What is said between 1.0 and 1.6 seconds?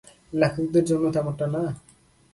তেমনটা